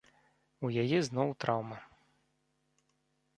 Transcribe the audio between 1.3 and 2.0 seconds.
траўма.